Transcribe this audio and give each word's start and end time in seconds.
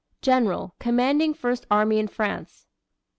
General, 0.23 0.73
commanding 0.79 1.31
First 1.35 1.67
Army 1.69 1.99
in 1.99 2.07
France. 2.07 2.65